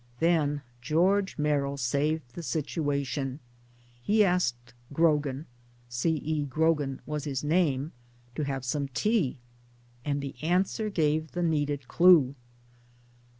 [0.19, 3.39] Then George Merrill saved the situation.
[4.01, 5.45] He asked Grog^an
[5.89, 6.15] (C.
[6.25, 6.43] E.
[6.45, 7.91] Grogan was his name)
[8.33, 9.37] to have some tea;
[10.03, 12.33] and the answer gave the needed clue.